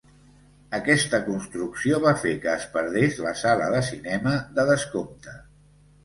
Aquesta 0.75 1.17
construcció 1.25 1.99
va 2.05 2.13
fer 2.23 2.31
que 2.45 2.49
es 2.53 2.65
perdés 2.77 3.19
la 3.25 3.33
sala 3.41 3.67
de 3.75 3.81
cinema 3.89 4.33
de 4.57 4.65
descompte. 4.71 5.35